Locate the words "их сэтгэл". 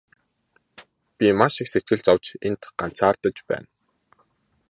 1.61-2.01